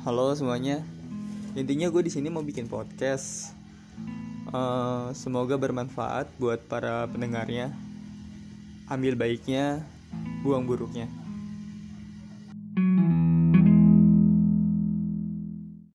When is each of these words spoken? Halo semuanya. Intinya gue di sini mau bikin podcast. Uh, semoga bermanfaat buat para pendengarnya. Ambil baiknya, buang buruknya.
Halo 0.00 0.32
semuanya. 0.32 0.80
Intinya 1.52 1.92
gue 1.92 2.00
di 2.00 2.08
sini 2.08 2.32
mau 2.32 2.40
bikin 2.40 2.72
podcast. 2.72 3.52
Uh, 4.48 5.12
semoga 5.12 5.60
bermanfaat 5.60 6.24
buat 6.40 6.56
para 6.72 7.04
pendengarnya. 7.04 7.68
Ambil 8.88 9.12
baiknya, 9.12 9.84
buang 10.40 10.64
buruknya. 10.64 11.04